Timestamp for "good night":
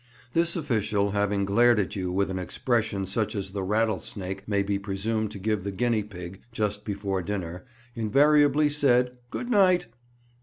9.29-9.85